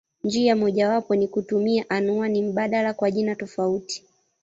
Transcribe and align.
Njia 0.23 0.55
mojawapo 0.55 1.15
ni 1.15 1.27
kutumia 1.27 1.89
anwani 1.89 2.41
mbadala 2.43 2.93
kwa 2.93 3.11
jina 3.11 3.35
tofauti. 3.35 4.03